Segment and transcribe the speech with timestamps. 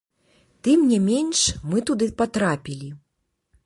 [0.67, 1.39] Тым не менш,
[1.69, 2.95] мы туды патрапілі.